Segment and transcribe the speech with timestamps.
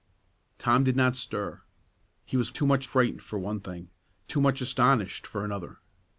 [0.57, 1.61] Tom did not stir;
[2.25, 3.91] he was too much frightened for one thing,
[4.27, 5.77] too much astonished for another.